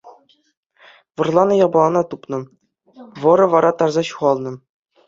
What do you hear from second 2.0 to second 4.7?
тупнӑ, вӑрӑ вара тарса ҫухалнӑ.